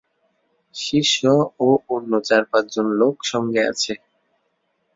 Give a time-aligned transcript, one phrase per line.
[0.75, 1.21] শিষ্য
[1.59, 3.93] ও অন্য চার-পাঁচ জন লোক সঙ্গে আছে।